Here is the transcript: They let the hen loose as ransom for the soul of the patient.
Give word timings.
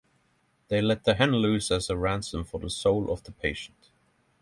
They 0.69 0.81
let 0.81 1.03
the 1.03 1.13
hen 1.13 1.31
loose 1.31 1.69
as 1.69 1.87
ransom 1.91 2.43
for 2.43 2.59
the 2.59 2.71
soul 2.71 3.11
of 3.11 3.21
the 3.23 3.31
patient. 3.31 3.91